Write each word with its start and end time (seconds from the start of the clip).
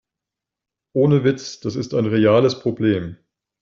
Ohne 0.93 1.23
Witz, 1.23 1.59
das 1.59 1.75
ist 1.75 1.93
ein 1.93 2.07
reales 2.07 2.59
Problem. 2.59 3.17